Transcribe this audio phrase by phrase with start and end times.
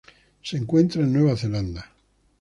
[0.41, 1.91] Se encuentra en Nueva Zelanda.